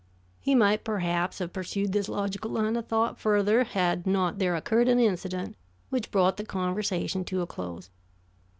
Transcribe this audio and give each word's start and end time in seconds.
He 0.39 0.55
might 0.55 0.83
perhaps 0.83 1.37
have 1.37 1.53
pursued 1.53 1.91
this 1.93 2.09
logical 2.09 2.49
line 2.49 2.75
of 2.75 2.87
thought 2.87 3.19
further, 3.19 3.63
had 3.65 4.07
not 4.07 4.39
there 4.39 4.55
occurred 4.55 4.87
an 4.87 4.97
incident 4.99 5.55
which 5.91 6.09
brought 6.09 6.37
the 6.37 6.43
conversation 6.43 7.23
to 7.25 7.41
a 7.41 7.45
close. 7.45 7.91